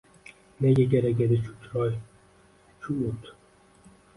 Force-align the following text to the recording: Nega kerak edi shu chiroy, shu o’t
Nega 0.61 0.85
kerak 0.93 1.21
edi 1.25 1.37
shu 1.43 1.53
chiroy, 1.67 1.93
shu 2.81 2.99
o’t 3.11 3.33